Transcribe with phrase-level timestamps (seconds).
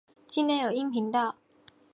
[0.25, 1.35] 境内有阴平道。